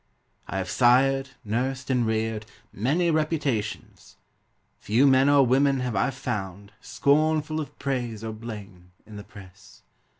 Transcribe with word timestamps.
I 0.47 0.57
have 0.57 0.67
sired, 0.71 1.29
nursed 1.45 1.91
and 1.91 2.07
reared 2.07 2.47
Many 2.73 3.11
reputations. 3.11 4.17
Few 4.79 5.05
men 5.05 5.29
or 5.29 5.45
women 5.45 5.81
have 5.81 5.95
I 5.95 6.09
found 6.09 6.71
Scornful 6.81 7.59
of 7.59 7.77
praise 7.77 8.23
or 8.23 8.33
blame 8.33 8.93
In 9.05 9.17
the 9.17 9.23
press. 9.23 9.83